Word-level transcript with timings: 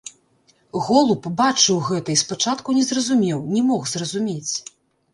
Голуб 0.85 1.27
бачыў 1.43 1.77
гэта 1.91 2.09
і 2.15 2.17
спачатку 2.23 2.69
не 2.81 2.89
зразумеў, 2.91 3.47
не 3.55 3.61
мог 3.71 3.81
зразумець. 3.97 4.53